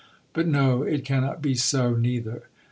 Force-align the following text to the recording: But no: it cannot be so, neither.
But 0.33 0.47
no: 0.47 0.81
it 0.81 1.05
cannot 1.05 1.43
be 1.43 1.53
so, 1.53 1.93
neither. 1.93 2.45